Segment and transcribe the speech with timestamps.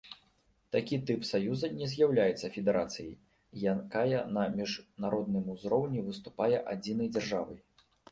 [0.75, 3.11] Такі тып саюза не з'яўляецца федэрацыяй,
[3.73, 7.61] якая на міжнародным узроўні выступае адзінай дзяржавай.